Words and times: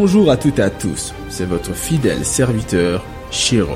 Bonjour 0.00 0.30
à 0.30 0.36
toutes 0.36 0.60
et 0.60 0.62
à 0.62 0.70
tous, 0.70 1.12
c'est 1.28 1.44
votre 1.44 1.74
fidèle 1.74 2.24
serviteur, 2.24 3.04
Shiro. 3.32 3.74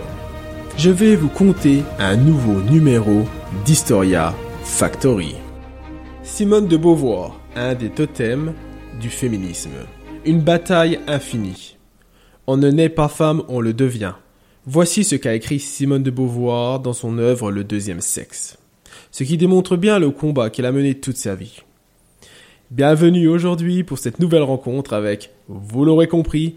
Je 0.78 0.88
vais 0.88 1.16
vous 1.16 1.28
conter 1.28 1.82
un 1.98 2.14
nouveau 2.16 2.62
numéro 2.62 3.22
d'Historia 3.64 4.32
Factory. 4.62 5.34
Simone 6.22 6.68
de 6.68 6.76
Beauvoir, 6.76 7.40
un 7.56 7.74
des 7.74 7.90
totems 7.90 8.54
du 9.00 9.10
féminisme. 9.10 9.72
Une 10.24 10.40
bataille 10.40 11.00
infinie. 11.08 11.76
On 12.46 12.56
ne 12.56 12.70
naît 12.70 12.88
pas 12.88 13.08
femme, 13.08 13.42
on 13.48 13.60
le 13.60 13.72
devient. 13.72 14.14
Voici 14.64 15.02
ce 15.02 15.16
qu'a 15.16 15.34
écrit 15.34 15.58
Simone 15.58 16.04
de 16.04 16.12
Beauvoir 16.12 16.78
dans 16.78 16.92
son 16.92 17.18
œuvre 17.18 17.50
Le 17.50 17.64
deuxième 17.64 18.00
sexe. 18.00 18.58
Ce 19.10 19.24
qui 19.24 19.38
démontre 19.38 19.76
bien 19.76 19.98
le 19.98 20.10
combat 20.10 20.50
qu'elle 20.50 20.66
a 20.66 20.72
mené 20.72 20.94
toute 20.94 21.16
sa 21.16 21.34
vie. 21.34 21.64
Bienvenue 22.74 23.28
aujourd'hui 23.28 23.84
pour 23.84 23.98
cette 23.98 24.18
nouvelle 24.18 24.44
rencontre 24.44 24.94
avec, 24.94 25.28
vous 25.46 25.84
l'aurez 25.84 26.08
compris, 26.08 26.56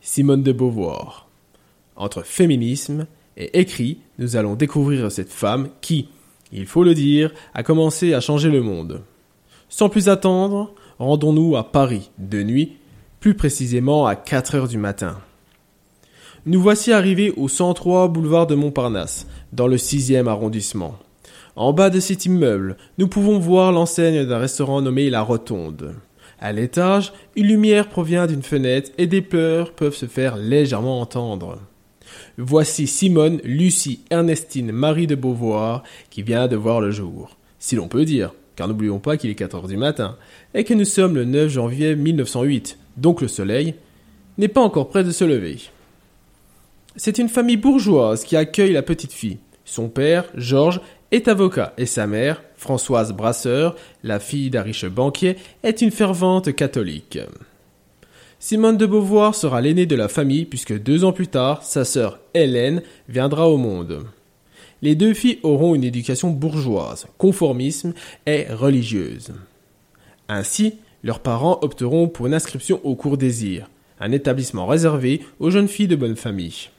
Simone 0.00 0.42
de 0.42 0.50
Beauvoir. 0.50 1.28
Entre 1.94 2.24
féminisme 2.24 3.06
et 3.36 3.60
écrit, 3.60 3.98
nous 4.18 4.34
allons 4.34 4.56
découvrir 4.56 5.12
cette 5.12 5.30
femme 5.30 5.68
qui, 5.80 6.08
il 6.50 6.66
faut 6.66 6.82
le 6.82 6.94
dire, 6.94 7.32
a 7.54 7.62
commencé 7.62 8.12
à 8.12 8.18
changer 8.18 8.50
le 8.50 8.60
monde. 8.60 9.02
Sans 9.68 9.88
plus 9.88 10.08
attendre, 10.08 10.74
rendons-nous 10.98 11.54
à 11.54 11.70
Paris, 11.70 12.10
de 12.18 12.42
nuit, 12.42 12.72
plus 13.20 13.34
précisément 13.34 14.04
à 14.04 14.16
4 14.16 14.56
heures 14.56 14.68
du 14.68 14.78
matin. 14.78 15.20
Nous 16.44 16.60
voici 16.60 16.90
arrivés 16.90 17.32
au 17.36 17.46
103 17.46 18.08
boulevard 18.08 18.48
de 18.48 18.56
Montparnasse, 18.56 19.28
dans 19.52 19.68
le 19.68 19.76
6e 19.76 20.26
arrondissement. 20.26 20.98
En 21.54 21.74
bas 21.74 21.90
de 21.90 22.00
cet 22.00 22.24
immeuble, 22.24 22.78
nous 22.96 23.08
pouvons 23.08 23.38
voir 23.38 23.72
l'enseigne 23.72 24.24
d'un 24.24 24.38
restaurant 24.38 24.80
nommé 24.80 25.10
La 25.10 25.20
Rotonde. 25.20 25.94
À 26.40 26.52
l'étage, 26.52 27.12
une 27.36 27.46
lumière 27.46 27.88
provient 27.90 28.26
d'une 28.26 28.42
fenêtre 28.42 28.90
et 28.96 29.06
des 29.06 29.20
pleurs 29.20 29.72
peuvent 29.72 29.94
se 29.94 30.06
faire 30.06 30.36
légèrement 30.36 31.00
entendre. 31.00 31.58
Voici 32.38 32.86
Simone, 32.86 33.38
Lucie, 33.44 34.00
Ernestine, 34.10 34.72
Marie 34.72 35.06
de 35.06 35.14
Beauvoir 35.14 35.82
qui 36.08 36.22
vient 36.22 36.48
de 36.48 36.56
voir 36.56 36.80
le 36.80 36.90
jour. 36.90 37.36
Si 37.58 37.76
l'on 37.76 37.86
peut 37.86 38.06
dire, 38.06 38.34
car 38.56 38.66
n'oublions 38.66 38.98
pas 38.98 39.18
qu'il 39.18 39.30
est 39.30 39.34
14 39.34 39.68
du 39.68 39.76
matin, 39.76 40.16
et 40.54 40.64
que 40.64 40.74
nous 40.74 40.86
sommes 40.86 41.14
le 41.14 41.26
9 41.26 41.50
janvier 41.50 41.96
1908, 41.96 42.78
donc 42.96 43.20
le 43.20 43.28
soleil 43.28 43.74
n'est 44.38 44.48
pas 44.48 44.62
encore 44.62 44.88
près 44.88 45.04
de 45.04 45.10
se 45.10 45.24
lever. 45.24 45.58
C'est 46.96 47.18
une 47.18 47.28
famille 47.28 47.56
bourgeoise 47.58 48.24
qui 48.24 48.36
accueille 48.36 48.72
la 48.72 48.82
petite 48.82 49.12
fille. 49.12 49.38
Son 49.64 49.88
père, 49.88 50.24
Georges, 50.34 50.80
est 51.12 51.28
avocat 51.28 51.74
et 51.78 51.86
sa 51.86 52.08
mère, 52.08 52.42
Françoise 52.56 53.12
Brasseur, 53.12 53.76
la 54.02 54.18
fille 54.18 54.50
d'un 54.50 54.62
riche 54.62 54.86
banquier, 54.86 55.36
est 55.62 55.82
une 55.82 55.92
fervente 55.92 56.52
catholique. 56.54 57.18
Simone 58.40 58.76
de 58.76 58.86
Beauvoir 58.86 59.36
sera 59.36 59.60
l'aînée 59.60 59.86
de 59.86 59.94
la 59.94 60.08
famille 60.08 60.46
puisque 60.46 60.76
deux 60.76 61.04
ans 61.04 61.12
plus 61.12 61.28
tard, 61.28 61.62
sa 61.62 61.84
sœur 61.84 62.18
Hélène 62.34 62.82
viendra 63.08 63.48
au 63.48 63.56
monde. 63.56 64.06
Les 64.80 64.96
deux 64.96 65.14
filles 65.14 65.38
auront 65.44 65.76
une 65.76 65.84
éducation 65.84 66.30
bourgeoise, 66.30 67.06
conformisme 67.18 67.92
et 68.26 68.46
religieuse. 68.50 69.32
Ainsi, 70.28 70.74
leurs 71.04 71.20
parents 71.20 71.60
opteront 71.62 72.08
pour 72.08 72.26
une 72.26 72.34
inscription 72.34 72.80
au 72.82 72.96
cours 72.96 73.16
Désir, 73.16 73.68
un 74.00 74.10
établissement 74.10 74.66
réservé 74.66 75.20
aux 75.38 75.50
jeunes 75.50 75.68
filles 75.68 75.86
de 75.86 75.94
bonne 75.94 76.16
famille. 76.16 76.71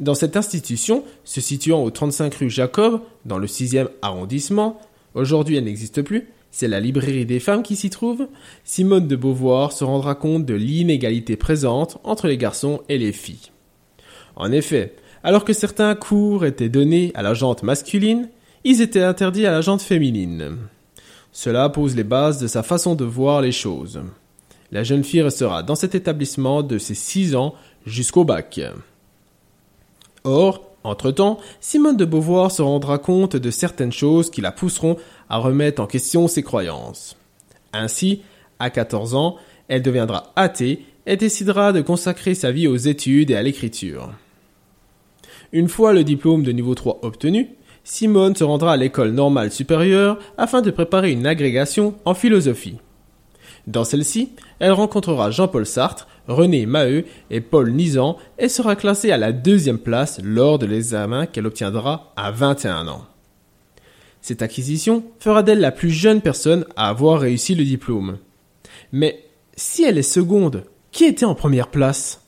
Dans 0.00 0.14
cette 0.14 0.36
institution, 0.36 1.02
se 1.24 1.40
situant 1.40 1.82
au 1.82 1.90
35 1.90 2.34
rue 2.34 2.50
Jacob, 2.50 3.00
dans 3.24 3.38
le 3.38 3.48
6e 3.48 3.88
arrondissement, 4.00 4.80
aujourd'hui 5.14 5.56
elle 5.56 5.64
n'existe 5.64 6.02
plus, 6.02 6.28
c'est 6.50 6.68
la 6.68 6.80
librairie 6.80 7.26
des 7.26 7.40
femmes 7.40 7.62
qui 7.62 7.76
s'y 7.76 7.90
trouve, 7.90 8.28
Simone 8.64 9.08
de 9.08 9.16
Beauvoir 9.16 9.72
se 9.72 9.84
rendra 9.84 10.14
compte 10.14 10.46
de 10.46 10.54
l'inégalité 10.54 11.36
présente 11.36 11.98
entre 12.04 12.28
les 12.28 12.38
garçons 12.38 12.80
et 12.88 12.96
les 12.96 13.12
filles. 13.12 13.50
En 14.36 14.52
effet, 14.52 14.94
alors 15.24 15.44
que 15.44 15.52
certains 15.52 15.94
cours 15.96 16.44
étaient 16.44 16.68
donnés 16.68 17.10
à 17.14 17.22
la 17.22 17.34
jante 17.34 17.64
masculine, 17.64 18.28
ils 18.64 18.80
étaient 18.80 19.02
interdits 19.02 19.46
à 19.46 19.50
la 19.50 19.60
jante 19.60 19.82
féminine. 19.82 20.58
Cela 21.32 21.68
pose 21.68 21.96
les 21.96 22.04
bases 22.04 22.40
de 22.40 22.46
sa 22.46 22.62
façon 22.62 22.94
de 22.94 23.04
voir 23.04 23.42
les 23.42 23.52
choses. 23.52 24.00
La 24.70 24.84
jeune 24.84 25.04
fille 25.04 25.22
restera 25.22 25.62
dans 25.62 25.74
cet 25.74 25.94
établissement 25.94 26.62
de 26.62 26.78
ses 26.78 26.94
6 26.94 27.34
ans 27.34 27.54
jusqu'au 27.84 28.24
bac. 28.24 28.60
Or, 30.24 30.68
entre-temps, 30.84 31.38
Simone 31.60 31.96
de 31.96 32.04
Beauvoir 32.04 32.50
se 32.50 32.62
rendra 32.62 32.98
compte 32.98 33.36
de 33.36 33.50
certaines 33.50 33.92
choses 33.92 34.30
qui 34.30 34.40
la 34.40 34.52
pousseront 34.52 34.96
à 35.28 35.38
remettre 35.38 35.82
en 35.82 35.86
question 35.86 36.28
ses 36.28 36.42
croyances. 36.42 37.16
Ainsi, 37.72 38.22
à 38.58 38.70
14 38.70 39.14
ans, 39.14 39.36
elle 39.68 39.82
deviendra 39.82 40.32
athée 40.36 40.84
et 41.06 41.16
décidera 41.16 41.72
de 41.72 41.80
consacrer 41.80 42.34
sa 42.34 42.50
vie 42.50 42.68
aux 42.68 42.76
études 42.76 43.30
et 43.30 43.36
à 43.36 43.42
l'écriture. 43.42 44.10
Une 45.52 45.68
fois 45.68 45.92
le 45.92 46.04
diplôme 46.04 46.42
de 46.42 46.52
niveau 46.52 46.74
3 46.74 47.00
obtenu, 47.02 47.50
Simone 47.84 48.36
se 48.36 48.44
rendra 48.44 48.74
à 48.74 48.76
l'école 48.76 49.12
normale 49.12 49.50
supérieure 49.50 50.18
afin 50.36 50.60
de 50.60 50.70
préparer 50.70 51.10
une 51.10 51.26
agrégation 51.26 51.94
en 52.04 52.14
philosophie. 52.14 52.78
Dans 53.68 53.84
celle-ci, 53.84 54.30
elle 54.60 54.72
rencontrera 54.72 55.30
Jean-Paul 55.30 55.66
Sartre, 55.66 56.08
René 56.26 56.64
Maheu 56.64 57.04
et 57.30 57.42
Paul 57.42 57.70
Nizan 57.70 58.16
et 58.38 58.48
sera 58.48 58.76
classée 58.76 59.12
à 59.12 59.18
la 59.18 59.30
deuxième 59.30 59.78
place 59.78 60.20
lors 60.24 60.58
de 60.58 60.64
l'examen 60.64 61.26
qu'elle 61.26 61.46
obtiendra 61.46 62.14
à 62.16 62.30
21 62.30 62.88
ans. 62.88 63.04
Cette 64.22 64.40
acquisition 64.40 65.04
fera 65.20 65.42
d'elle 65.42 65.60
la 65.60 65.70
plus 65.70 65.90
jeune 65.90 66.22
personne 66.22 66.64
à 66.76 66.88
avoir 66.88 67.20
réussi 67.20 67.54
le 67.54 67.64
diplôme. 67.64 68.16
Mais 68.90 69.22
si 69.54 69.84
elle 69.84 69.98
est 69.98 70.02
seconde, 70.02 70.64
qui 70.90 71.04
était 71.04 71.26
en 71.26 71.34
première 71.34 71.68
place? 71.68 72.22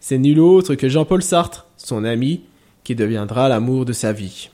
C'est 0.00 0.18
nul 0.18 0.38
autre 0.38 0.74
que 0.74 0.90
Jean-Paul 0.90 1.22
Sartre, 1.22 1.66
son 1.78 2.04
ami, 2.04 2.42
qui 2.84 2.94
deviendra 2.94 3.48
l'amour 3.48 3.86
de 3.86 3.94
sa 3.94 4.12
vie. 4.12 4.50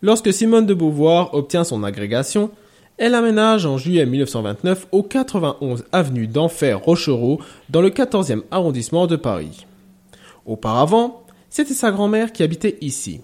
Lorsque 0.00 0.32
Simone 0.32 0.66
de 0.66 0.74
Beauvoir 0.74 1.34
obtient 1.34 1.64
son 1.64 1.82
agrégation, 1.82 2.52
elle 2.98 3.14
aménage 3.14 3.66
en 3.66 3.76
juillet 3.76 4.06
1929 4.06 4.88
au 4.90 5.02
91 5.02 5.84
avenue 5.92 6.26
d'Enfer 6.26 6.80
Rochereau 6.80 7.40
dans 7.68 7.82
le 7.82 7.90
14e 7.90 8.42
arrondissement 8.50 9.06
de 9.06 9.16
Paris. 9.16 9.66
Auparavant, 10.46 11.24
c'était 11.50 11.74
sa 11.74 11.90
grand-mère 11.90 12.32
qui 12.32 12.42
habitait 12.42 12.78
ici. 12.80 13.20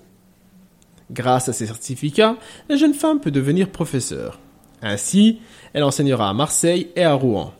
Grâce 1.10 1.49
à 1.49 1.53
ses 1.53 1.66
certificats, 1.66 2.37
la 2.69 2.77
jeune 2.77 2.94
femme 2.94 3.21
peut 3.21 3.31
devenir 3.31 3.71
professeure. 3.71 4.38
Ainsi, 4.83 5.38
elle 5.72 5.84
enseignera 5.84 6.28
à 6.28 6.34
Marseille 6.34 6.89
et 6.97 7.04
à 7.04 7.15
Rouen. 7.15 7.54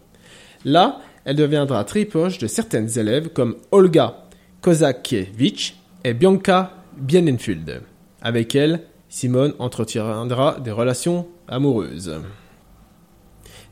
Là, 0.65 1.01
elle 1.25 1.37
deviendra 1.37 1.85
tripoche 1.85 2.39
de 2.39 2.47
certaines 2.47 2.99
élèves 2.99 3.29
comme 3.29 3.57
Olga 3.71 4.17
Kozakiewicz 4.61 5.75
et 6.05 6.15
Bianca 6.15 6.73
Bienenfeld. 6.97 7.83
Avec 8.21 8.55
elle, 8.55 8.81
Simone 9.13 9.53
entretiendra 9.59 10.57
des 10.59 10.71
relations 10.71 11.29
amoureuses. 11.47 12.19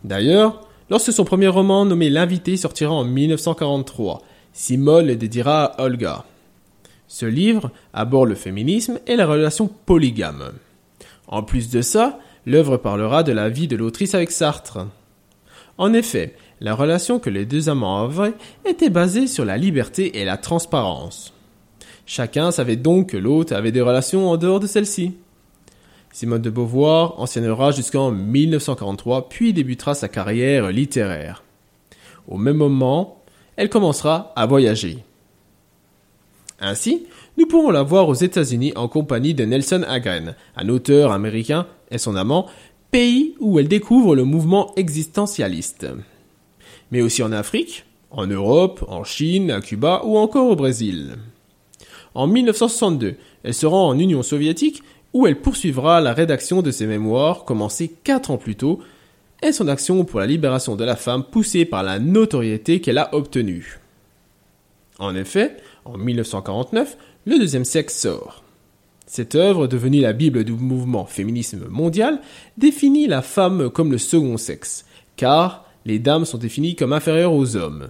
D'ailleurs, 0.05 0.69
lorsque 0.91 1.15
son 1.15 1.25
premier 1.25 1.49
roman 1.49 1.87
nommé 1.87 2.11
L'invité 2.11 2.59
sortira 2.59 2.93
en 2.93 3.05
1943, 3.05 4.21
Simone 4.53 5.07
le 5.07 5.17
dédiera 5.17 5.65
à 5.65 5.85
Olga. 5.85 6.27
Ce 7.09 7.25
livre 7.25 7.71
aborde 7.95 8.29
le 8.29 8.35
féminisme 8.35 9.01
et 9.07 9.17
la 9.17 9.27
relation 9.27 9.71
polygame. 9.87 10.53
En 11.27 11.43
plus 11.43 11.71
de 11.71 11.81
ça, 11.81 12.19
l'œuvre 12.45 12.77
parlera 12.77 13.23
de 13.23 13.33
la 13.33 13.49
vie 13.49 13.67
de 13.67 13.77
l'autrice 13.77 14.15
avec 14.15 14.33
Sartre. 14.33 14.89
En 15.79 15.95
effet, 15.95 16.37
la 16.61 16.75
relation 16.75 17.19
que 17.19 17.31
les 17.31 17.47
deux 17.47 17.71
amants 17.71 18.05
avaient 18.05 18.35
était 18.67 18.91
basée 18.91 19.27
sur 19.27 19.47
la 19.47 19.57
liberté 19.57 20.21
et 20.21 20.27
la 20.27 20.37
transparence. 20.37 21.33
Chacun 22.05 22.51
savait 22.51 22.77
donc 22.77 23.11
que 23.11 23.17
l'autre 23.17 23.55
avait 23.55 23.73
des 23.73 23.81
relations 23.81 24.31
en 24.31 24.37
dehors 24.37 24.61
de 24.61 24.67
celle-ci. 24.67 25.15
Simone 26.13 26.43
de 26.43 26.51
Beauvoir 26.51 27.19
enseignera 27.21 27.71
jusqu'en 27.71 28.11
1943, 28.11 29.29
puis 29.29 29.53
débutera 29.53 29.95
sa 29.95 30.09
carrière 30.09 30.71
littéraire. 30.71 31.45
Au 32.27 32.37
même 32.37 32.57
moment, 32.57 33.23
elle 33.57 33.69
commencera 33.69 34.33
à 34.37 34.47
voyager. 34.47 34.99
Ainsi, 36.59 37.07
nous 37.39 37.47
pouvons 37.47 37.71
la 37.71 37.83
voir 37.83 38.09
aux 38.09 38.15
États-Unis 38.15 38.73
en 38.77 38.89
compagnie 38.89 39.35
de 39.35 39.45
Nelson 39.45 39.85
Agren, 39.89 40.35
un 40.57 40.69
auteur 40.69 41.13
américain 41.13 41.67
et 41.91 41.99
son 41.99 42.17
amant, 42.17 42.47
pays 42.91 43.35
où 43.41 43.59
elle 43.59 43.69
découvre 43.69 44.17
le 44.17 44.25
mouvement 44.25 44.75
existentialiste. 44.77 45.87
Mais 46.91 47.03
aussi 47.03 47.23
en 47.23 47.33
Afrique, 47.33 47.85
en 48.11 48.27
Europe, 48.27 48.85
en 48.89 49.05
Chine, 49.05 49.51
à 49.53 49.61
Cuba 49.61 50.03
ou 50.05 50.19
encore 50.19 50.51
au 50.51 50.57
Brésil. 50.57 51.17
En 52.15 52.27
1962, 52.27 53.15
elle 53.45 53.55
se 53.55 53.67
rend 53.67 53.89
en 53.89 53.99
Union 53.99 54.23
soviétique 54.23 54.83
où 55.13 55.27
elle 55.27 55.41
poursuivra 55.41 56.01
la 56.01 56.13
rédaction 56.13 56.63
de 56.63 56.71
ses 56.71 56.87
mémoires 56.87 57.45
commencées 57.45 57.95
quatre 58.05 58.31
ans 58.31 58.39
plus 58.39 58.57
tôt 58.57 58.81
et 59.43 59.53
son 59.53 59.69
action 59.69 60.05
pour 60.05 60.21
la 60.21 60.27
libération 60.27 60.77
de 60.77 60.85
la 60.85 60.97
femme 60.97 61.25
poussée 61.25 61.65
par 61.65 61.83
la 61.83 61.99
notoriété 61.99 62.81
qu'elle 62.81 62.99
a 62.99 63.15
obtenue. 63.15 63.81
En 64.99 65.15
effet, 65.15 65.57
en 65.85 65.97
1949, 65.97 66.97
le 67.27 67.39
deuxième 67.39 67.65
sexe 67.65 67.97
sort. 67.97 68.45
Cette 69.07 69.35
œuvre, 69.35 69.67
devenue 69.67 70.01
la 70.01 70.13
Bible 70.13 70.45
du 70.45 70.53
mouvement 70.53 71.07
féminisme 71.07 71.67
mondial, 71.69 72.21
définit 72.59 73.09
la 73.09 73.23
femme 73.23 73.71
comme 73.71 73.91
le 73.91 73.99
second 73.99 74.37
sexe, 74.37 74.85
car 75.17 75.65
les 75.85 75.99
dames 75.99 76.25
sont 76.25 76.39
définies 76.39 76.77
comme 76.77 76.93
inférieures 76.93 77.33
aux 77.33 77.57
hommes. 77.57 77.89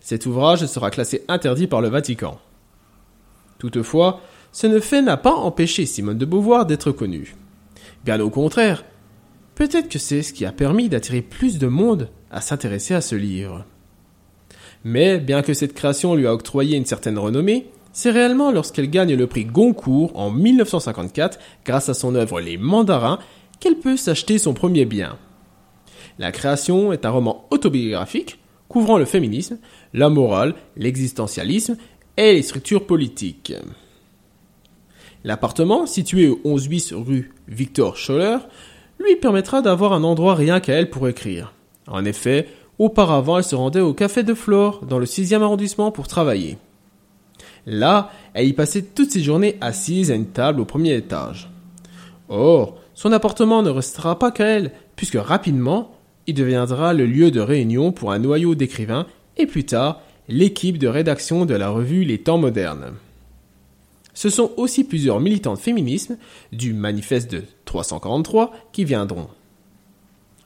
Cet 0.00 0.24
ouvrage 0.26 0.64
sera 0.66 0.90
classé 0.90 1.24
interdit 1.28 1.66
par 1.66 1.80
le 1.80 1.88
Vatican. 1.88 2.38
Toutefois, 3.58 4.20
ce 4.52 4.80
fait 4.80 5.02
n'a 5.02 5.16
pas 5.16 5.34
empêché 5.34 5.86
Simone 5.86 6.18
de 6.18 6.26
Beauvoir 6.26 6.66
d'être 6.66 6.92
connue. 6.92 7.34
Bien 8.04 8.20
au 8.20 8.30
contraire, 8.30 8.84
peut-être 9.54 9.88
que 9.88 9.98
c'est 9.98 10.22
ce 10.22 10.32
qui 10.32 10.44
a 10.44 10.52
permis 10.52 10.88
d'attirer 10.88 11.22
plus 11.22 11.58
de 11.58 11.66
monde 11.66 12.10
à 12.30 12.40
s'intéresser 12.40 12.94
à 12.94 13.00
ce 13.00 13.14
livre. 13.14 13.64
Mais 14.84 15.18
bien 15.18 15.42
que 15.42 15.54
cette 15.54 15.74
création 15.74 16.14
lui 16.14 16.26
a 16.26 16.34
octroyé 16.34 16.76
une 16.76 16.86
certaine 16.86 17.18
renommée, 17.18 17.68
c'est 17.92 18.10
réellement 18.10 18.50
lorsqu'elle 18.50 18.90
gagne 18.90 19.14
le 19.14 19.26
prix 19.26 19.44
Goncourt 19.44 20.12
en 20.14 20.30
1954 20.30 21.38
grâce 21.64 21.88
à 21.88 21.94
son 21.94 22.14
œuvre 22.14 22.40
Les 22.40 22.56
Mandarins 22.56 23.18
qu'elle 23.60 23.78
peut 23.78 23.96
s'acheter 23.96 24.38
son 24.38 24.54
premier 24.54 24.84
bien. 24.84 25.18
La 26.18 26.32
création 26.32 26.92
est 26.92 27.06
un 27.06 27.10
roman 27.10 27.46
autobiographique 27.50 28.38
couvrant 28.68 28.98
le 28.98 29.04
féminisme, 29.04 29.58
la 29.92 30.08
morale, 30.08 30.54
l'existentialisme 30.76 31.76
et 32.16 32.32
les 32.32 32.42
structures 32.42 32.86
politiques. 32.86 33.52
L'appartement, 35.24 35.86
situé 35.86 36.28
au 36.28 36.40
11 36.44 36.68
bis 36.68 36.92
rue 36.92 37.32
Victor 37.48 37.96
Scholler, 37.96 38.38
lui 38.98 39.16
permettra 39.16 39.62
d'avoir 39.62 39.92
un 39.92 40.04
endroit 40.04 40.34
rien 40.34 40.60
qu'à 40.60 40.74
elle 40.74 40.90
pour 40.90 41.08
écrire. 41.08 41.52
En 41.86 42.04
effet, 42.04 42.48
auparavant, 42.78 43.38
elle 43.38 43.44
se 43.44 43.54
rendait 43.54 43.80
au 43.80 43.94
Café 43.94 44.22
de 44.22 44.34
Flore, 44.34 44.84
dans 44.86 44.98
le 44.98 45.06
6e 45.06 45.42
arrondissement, 45.42 45.92
pour 45.92 46.08
travailler. 46.08 46.58
Là, 47.66 48.10
elle 48.34 48.48
y 48.48 48.52
passait 48.52 48.82
toutes 48.82 49.10
ses 49.10 49.22
journées 49.22 49.56
assise 49.60 50.10
à 50.10 50.14
une 50.14 50.26
table 50.26 50.60
au 50.60 50.64
premier 50.64 50.94
étage. 50.94 51.50
Or, 52.28 52.78
son 52.94 53.12
appartement 53.12 53.62
ne 53.62 53.70
restera 53.70 54.18
pas 54.18 54.32
qu'à 54.32 54.46
elle, 54.46 54.72
puisque 54.96 55.18
rapidement, 55.18 55.92
il 56.26 56.34
deviendra 56.34 56.92
le 56.92 57.06
lieu 57.06 57.30
de 57.30 57.40
réunion 57.40 57.92
pour 57.92 58.12
un 58.12 58.18
noyau 58.18 58.54
d'écrivains 58.54 59.06
et 59.36 59.46
plus 59.46 59.64
tard, 59.64 60.00
l'équipe 60.28 60.78
de 60.78 60.88
rédaction 60.88 61.44
de 61.44 61.54
la 61.54 61.68
revue 61.68 62.04
Les 62.04 62.18
Temps 62.18 62.38
modernes. 62.38 62.92
Ce 64.14 64.28
sont 64.28 64.52
aussi 64.56 64.84
plusieurs 64.84 65.20
militants 65.20 65.54
de 65.54 65.58
féminisme 65.58 66.18
du 66.52 66.72
manifeste 66.72 67.30
de 67.30 67.44
343 67.64 68.52
qui 68.72 68.84
viendront. 68.84 69.28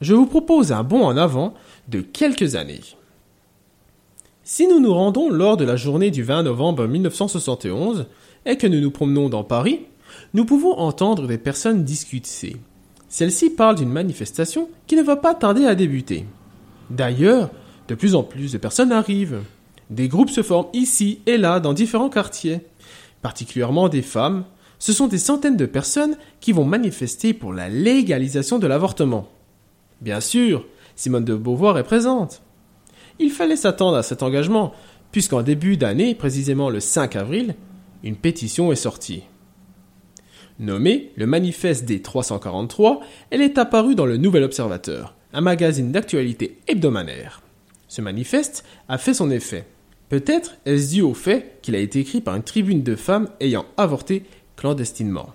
Je 0.01 0.15
vous 0.15 0.27
propose 0.27 0.73
un 0.73 0.83
bond 0.83 1.05
en 1.05 1.17
avant 1.17 1.55
de 1.89 2.01
quelques 2.01 2.55
années. 2.55 2.81
Si 4.45 4.69
nous 4.69 4.79
nous 4.79 4.95
rendons 4.95 5.29
lors 5.29 5.57
de 5.57 5.65
la 5.65 5.77
journée 5.77 6.11
du 6.11 6.23
20 6.23 6.45
novembre 6.45 6.87
1971 6.87 8.07
et 8.45 8.57
que 8.57 8.67
nous 8.67 8.81
nous 8.81 8.93
promenons 8.93 9.29
dans 9.29 9.43
Paris, 9.43 9.81
nous 10.35 10.45
pouvons 10.45 10.79
entendre 10.79 11.27
des 11.27 11.39
personnes 11.39 11.83
discuter. 11.83 12.57
Celles-ci 13.09 13.51
parlent 13.51 13.77
d'une 13.77 13.91
manifestation 13.91 14.69
qui 14.87 14.97
ne 14.97 15.03
va 15.03 15.17
pas 15.17 15.35
tarder 15.35 15.67
à 15.67 15.75
débuter. 15.75 16.27
D'ailleurs, 16.91 17.51
de 17.89 17.95
plus 17.95 18.15
en 18.15 18.23
plus 18.23 18.53
de 18.53 18.59
personnes 18.59 18.93
arrivent. 18.93 19.43
Des 19.91 20.09
groupes 20.09 20.31
se 20.31 20.43
forment 20.43 20.69
ici 20.73 21.21
et 21.27 21.39
là 21.39 21.61
dans 21.61 21.73
différents 21.73 22.11
quartiers 22.11 22.61
particulièrement 23.23 23.89
des 23.89 24.03
femmes, 24.03 24.45
ce 24.79 24.93
sont 24.93 25.07
des 25.07 25.19
centaines 25.19 25.57
de 25.57 25.67
personnes 25.67 26.17
qui 26.41 26.53
vont 26.53 26.65
manifester 26.65 27.33
pour 27.33 27.53
la 27.53 27.69
légalisation 27.69 28.59
de 28.59 28.67
l'avortement. 28.67 29.29
Bien 30.01 30.21
sûr, 30.21 30.67
Simone 30.95 31.25
de 31.25 31.35
Beauvoir 31.35 31.79
est 31.79 31.85
présente. 31.85 32.43
Il 33.19 33.31
fallait 33.31 33.57
s'attendre 33.57 33.97
à 33.97 34.03
cet 34.03 34.23
engagement, 34.23 34.73
puisqu'en 35.13 35.43
début 35.43 35.77
d'année, 35.77 36.15
précisément 36.15 36.69
le 36.69 36.81
5 36.81 37.17
avril, 37.17 37.55
une 38.03 38.17
pétition 38.17 38.73
est 38.73 38.77
sortie. 38.77 39.23
Nommée 40.59 41.13
le 41.17 41.27
Manifeste 41.27 41.85
des 41.85 42.03
343, 42.03 43.01
elle 43.31 43.43
est 43.43 43.59
apparue 43.59 43.95
dans 43.95 44.07
le 44.07 44.17
Nouvel 44.17 44.43
Observateur, 44.43 45.15
un 45.33 45.41
magazine 45.41 45.93
d'actualité 45.93 46.59
hebdomadaire. 46.67 47.43
Ce 47.89 48.01
manifeste 48.01 48.65
a 48.89 48.99
fait 48.99 49.15
son 49.15 49.31
effet. 49.31 49.67
Peut-être 50.09 50.57
est-ce 50.67 50.95
dû 50.95 51.03
au 51.03 51.15
fait 51.15 51.59
qu'il 51.63 51.75
a 51.75 51.81
été 51.81 52.01
écrit 52.01 52.21
par 52.21 52.37
une 52.37 52.43
tribune 52.43 52.83
de 52.83 52.95
femmes 52.95 53.29
ayant 53.41 53.67
avorté 53.77 54.25
clandestinement. 54.57 55.31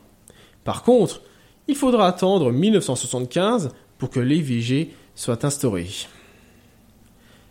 Par 0.63 0.83
contre, 0.83 1.21
il 1.68 1.75
faudra 1.75 2.07
attendre 2.07 2.51
1975 2.51 3.69
pour 3.97 4.09
que 4.09 4.19
l'IVG 4.19 4.94
soit 5.15 5.45
instauré. 5.45 5.88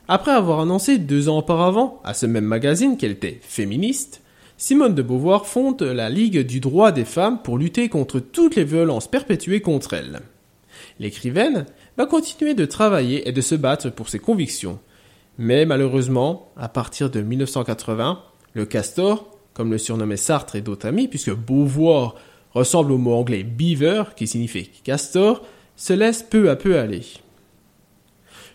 Après 0.08 0.32
avoir 0.32 0.60
annoncé 0.60 0.98
deux 0.98 1.28
ans 1.28 1.38
auparavant 1.38 2.00
à 2.04 2.14
ce 2.14 2.26
même 2.26 2.44
magazine 2.44 2.96
qu'elle 2.96 3.12
était 3.12 3.38
féministe, 3.42 4.22
Simone 4.56 4.94
de 4.94 5.02
Beauvoir 5.02 5.46
fonde 5.46 5.80
la 5.82 6.10
Ligue 6.10 6.40
du 6.40 6.60
droit 6.60 6.92
des 6.92 7.04
femmes 7.04 7.40
pour 7.42 7.56
lutter 7.56 7.88
contre 7.88 8.18
toutes 8.18 8.56
les 8.56 8.64
violences 8.64 9.08
perpétuées 9.08 9.60
contre 9.60 9.94
elle. 9.94 10.20
L'écrivaine 10.98 11.64
va 11.96 12.06
continuer 12.06 12.54
de 12.54 12.66
travailler 12.66 13.28
et 13.28 13.32
de 13.32 13.40
se 13.40 13.54
battre 13.54 13.90
pour 13.90 14.08
ses 14.08 14.18
convictions, 14.18 14.80
mais 15.38 15.66
malheureusement, 15.66 16.52
à 16.56 16.68
partir 16.68 17.10
de 17.10 17.20
1980, 17.20 18.22
le 18.54 18.66
castor, 18.66 19.38
comme 19.54 19.70
le 19.70 19.78
surnommait 19.78 20.16
Sartre 20.16 20.56
et 20.56 20.60
d'autres 20.60 20.86
amis, 20.86 21.08
puisque 21.08 21.34
Beauvoir 21.34 22.14
ressemble 22.52 22.92
au 22.92 22.98
mot 22.98 23.14
anglais 23.14 23.42
beaver, 23.42 24.04
qui 24.16 24.26
signifie 24.26 24.70
castor, 24.84 25.42
se 25.76 25.92
laisse 25.92 26.22
peu 26.22 26.50
à 26.50 26.56
peu 26.56 26.78
aller. 26.78 27.02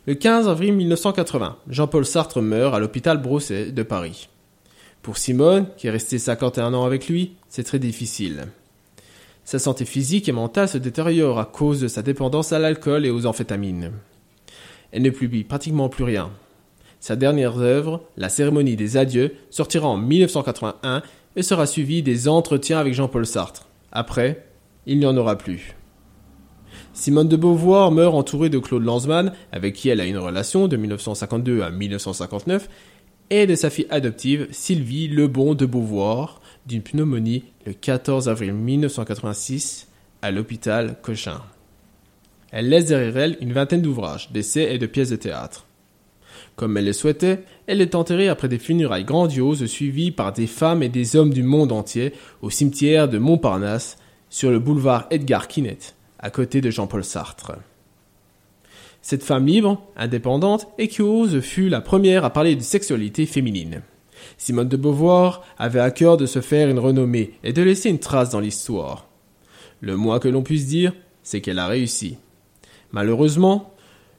Le 0.06 0.14
15 0.14 0.48
avril 0.48 0.74
1980, 0.74 1.58
Jean-Paul 1.68 2.06
Sartre 2.06 2.42
meurt 2.42 2.76
à 2.76 2.80
l'hôpital 2.80 3.20
Brosset 3.20 3.72
de 3.72 3.84
Paris. 3.84 4.30
Pour 5.02 5.18
Simone, 5.18 5.68
qui 5.78 5.88
est 5.88 5.92
restée 5.92 6.20
51 6.20 6.74
ans 6.74 6.86
avec 6.86 7.08
lui, 7.08 7.36
c'est 7.50 7.64
très 7.64 7.80
difficile. 7.80 8.46
Sa 9.44 9.60
santé 9.60 9.86
physique 9.86 10.28
et 10.28 10.32
mentale 10.32 10.68
se 10.68 10.78
détériore 10.78 11.40
à 11.40 11.46
cause 11.46 11.80
de 11.80 11.88
sa 11.88 12.02
dépendance 12.02 12.52
à 12.52 12.60
l'alcool 12.60 13.06
et 13.06 13.12
aux 13.12 13.26
amphétamines. 13.26 13.92
Elle 14.92 15.04
ne 15.04 15.10
publie 15.12 15.44
pratiquement 15.44 15.90
plus 15.90 16.04
rien. 16.04 16.32
Sa 17.06 17.16
dernière 17.16 17.60
œuvre, 17.60 18.02
La 18.18 18.30
cérémonie 18.30 18.76
des 18.76 18.98
adieux, 18.98 19.36
sortira 19.52 19.88
en 19.88 19.96
1981 19.96 21.04
et 21.36 21.44
sera 21.44 21.68
suivie 21.68 22.02
des 22.02 22.28
entretiens 22.28 22.80
avec 22.80 22.96
Jean-Paul 22.96 23.28
Sartre. 23.28 23.68
Après, 23.92 24.48
il 24.88 24.98
n'y 24.98 25.06
en 25.06 25.16
aura 25.16 25.38
plus. 25.38 25.76
Simone 26.94 27.28
de 27.28 27.36
Beauvoir 27.36 27.92
meurt 27.92 28.16
entourée 28.16 28.50
de 28.50 28.58
Claude 28.58 28.84
Lanzmann, 28.84 29.34
avec 29.52 29.76
qui 29.76 29.90
elle 29.90 30.02
a 30.02 30.08
une 30.08 30.18
relation 30.18 30.68
de 30.68 30.78
1952 30.78 31.62
à 31.62 31.70
1959, 31.70 32.70
et 33.30 33.46
de 33.46 33.54
sa 33.54 33.70
fille 33.70 33.86
adoptive 33.92 34.48
Sylvie 34.50 35.08
Lebon 35.08 35.54
de 35.54 35.68
Beauvoir, 35.68 36.42
d'une 36.66 36.82
pneumonie 36.82 37.44
le 37.68 37.74
14 37.74 38.30
avril 38.30 38.54
1986 38.54 39.90
à 40.24 40.32
l'hôpital 40.32 40.98
Cochin. 41.04 41.44
Elle 42.50 42.70
laisse 42.70 42.86
derrière 42.86 43.18
elle 43.18 43.38
une 43.42 43.54
vingtaine 43.54 43.84
d'ouvrages, 43.84 44.32
d'essais 44.32 44.74
et 44.74 44.80
de 44.80 44.88
pièces 44.88 45.12
de 45.12 45.18
théâtre. 45.18 45.68
Comme 46.56 46.78
elle 46.78 46.86
le 46.86 46.94
souhaitait, 46.94 47.44
elle 47.68 47.82
est 47.82 47.96
enterrée 47.96 48.30
après 48.30 48.48
des 48.48 48.60
funérailles 48.60 49.04
grandioses 49.04 49.66
suivies 49.66 50.12
par 50.12 50.32
des 50.32 50.48
femmes 50.48 50.84
et 50.84 50.90
des 50.90 51.16
hommes 51.16 51.34
du 51.34 51.44
monde 51.44 51.72
entier 51.72 52.14
au 52.42 52.50
cimetière 52.50 53.10
de 53.10 53.18
Montparnasse, 53.18 53.98
sur 54.30 54.52
le 54.52 54.60
boulevard 54.60 55.08
Edgar 55.12 55.48
Quinet, 55.48 55.78
à 56.20 56.30
côté 56.30 56.60
de 56.60 56.70
Jean-Paul 56.70 57.04
Sartre. 57.04 57.54
Cette 59.02 59.24
femme 59.24 59.46
libre, 59.46 59.82
indépendante 59.96 60.68
et 60.78 60.88
qui 60.88 61.02
ose 61.02 61.40
fut 61.42 61.70
la 61.70 61.80
première 61.80 62.26
à 62.26 62.32
parler 62.32 62.56
de 62.56 62.62
sexualité 62.62 63.26
féminine. 63.28 63.82
Simone 64.38 64.68
de 64.68 64.78
Beauvoir 64.78 65.44
avait 65.58 65.80
à 65.80 65.92
cœur 65.92 66.18
de 66.18 66.26
se 66.26 66.42
faire 66.42 66.70
une 66.70 66.80
renommée 66.80 67.34
et 67.44 67.54
de 67.54 67.62
laisser 67.62 67.90
une 67.90 68.00
trace 68.00 68.32
dans 68.32 68.40
l'histoire. 68.40 69.08
Le 69.80 69.96
moins 69.96 70.20
que 70.20 70.28
l'on 70.28 70.42
puisse 70.42 70.66
dire, 70.66 70.94
c'est 71.22 71.42
qu'elle 71.42 71.60
a 71.60 71.68
réussi. 71.68 72.18
Malheureusement, 72.92 73.75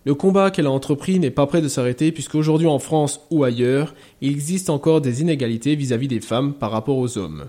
le 0.07 0.15
combat 0.15 0.53
qu'elle 0.53 0.67
a 0.67 0.71
entrepris 0.71 1.19
n'est 1.19 1.33
pas 1.33 1.49
prêt 1.49 1.61
de 1.61 1.67
s'arrêter 1.67 2.13
puisqu'aujourd'hui 2.13 2.69
en 2.69 2.79
France 2.79 3.21
ou 3.33 3.43
ailleurs, 3.43 3.93
il 4.21 4.31
existe 4.31 4.71
encore 4.71 5.01
des 5.01 5.21
inégalités 5.21 5.75
vis-à-vis 5.75 6.07
des 6.07 6.21
femmes 6.21 6.55
par 6.55 6.71
rapport 6.71 6.97
aux 6.97 7.19
hommes. 7.19 7.47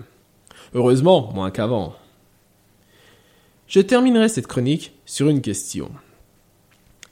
Heureusement, 0.74 1.30
moins 1.32 1.52
qu'avant. 1.52 1.94
Je 3.68 3.78
terminerai 3.78 4.28
cette 4.28 4.48
chronique 4.48 4.92
sur 5.06 5.28
une 5.28 5.40
question. 5.40 5.92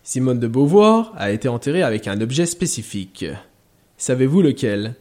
Simone 0.02 0.40
de 0.40 0.48
Beauvoir 0.48 1.12
a 1.16 1.30
été 1.30 1.46
enterrée 1.48 1.84
avec 1.84 2.08
un 2.08 2.20
objet 2.20 2.46
spécifique. 2.46 3.24
Savez-vous 3.98 4.42
lequel? 4.42 4.96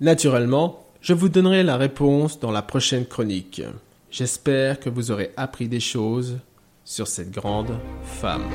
Naturellement, 0.00 0.86
je 1.02 1.12
vous 1.12 1.28
donnerai 1.28 1.64
la 1.64 1.76
réponse 1.76 2.40
dans 2.40 2.50
la 2.50 2.62
prochaine 2.62 3.04
chronique. 3.04 3.60
J'espère 4.10 4.80
que 4.80 4.88
vous 4.88 5.10
aurez 5.10 5.32
appris 5.36 5.68
des 5.68 5.80
choses 5.80 6.38
sur 6.82 7.08
cette 7.08 7.30
grande 7.30 7.78
femme. 8.04 8.48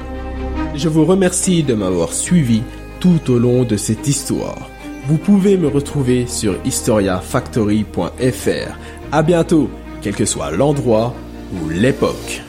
Je 0.76 0.88
vous 0.88 1.04
remercie 1.04 1.64
de 1.64 1.74
m'avoir 1.74 2.14
suivi 2.14 2.62
tout 3.00 3.20
au 3.30 3.40
long 3.40 3.64
de 3.64 3.76
cette 3.76 4.08
histoire. 4.08 4.70
Vous 5.08 5.18
pouvez 5.18 5.58
me 5.58 5.68
retrouver 5.68 6.28
sur 6.28 6.56
historiafactory.fr. 6.64 8.78
À 9.12 9.24
bientôt, 9.24 9.70
quel 10.02 10.16
que 10.16 10.26
soit 10.26 10.52
l'endroit 10.52 11.16
ou 11.54 11.70
l'époque. 11.70 12.44